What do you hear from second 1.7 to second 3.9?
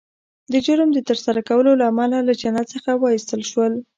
له امله له جنت څخه وایستل شول